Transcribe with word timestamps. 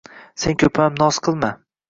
Sen 0.43 0.57
ko‘pam 0.63 0.97
noz 1.03 1.21
qilma. 1.29 1.53